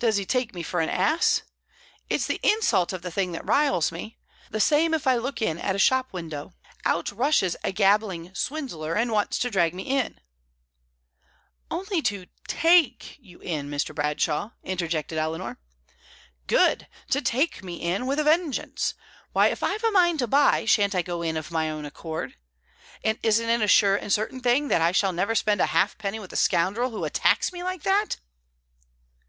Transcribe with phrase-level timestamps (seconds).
[0.00, 1.42] Does he take me for an ass?
[2.10, 4.18] It's the insult of the thing that riles me!
[4.50, 6.52] The same if I look in at a shop window;
[6.84, 10.18] out rushes a gabbling swindler, and wants to drag me in"
[11.70, 13.94] "Only to take you in, Mr.
[13.94, 15.60] Bradshaw," interjected Eleanor.
[16.48, 16.88] "Good!
[17.10, 18.94] To take me in, with a vengeance.
[19.32, 22.34] Why, if I've a mind to buy, shan't I go in of my own accord?
[23.04, 26.18] And isn't it a sure and certain thing that I shall never spend a halfpenny
[26.18, 28.16] with a scoundrel who attacks me like that?"